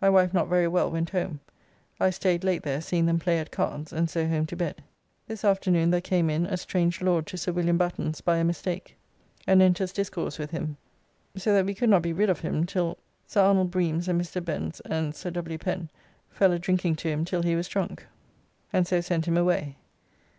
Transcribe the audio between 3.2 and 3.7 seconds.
at